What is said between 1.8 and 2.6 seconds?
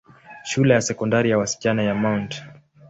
ya Mt.